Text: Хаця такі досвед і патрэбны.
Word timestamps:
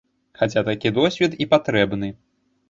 Хаця 0.39 0.63
такі 0.69 0.91
досвед 0.97 1.37
і 1.45 1.47
патрэбны. 1.53 2.11